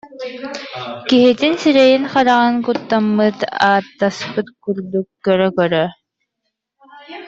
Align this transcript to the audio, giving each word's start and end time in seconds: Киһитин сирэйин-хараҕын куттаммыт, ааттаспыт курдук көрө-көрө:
Киһитин 1.07 1.53
сирэйин-хараҕын 1.61 2.55
куттаммыт, 2.65 3.37
ааттаспыт 3.67 4.47
курдук 4.63 5.07
көрө-көрө: 5.25 5.85